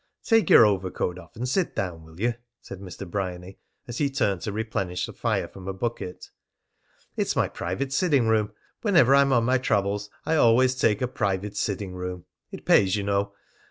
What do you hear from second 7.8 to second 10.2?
sitting room. Whenever I am on my travels,